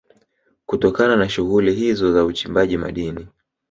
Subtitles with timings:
[0.65, 3.27] Kutokana na shughuli hizo za uchimbaji madini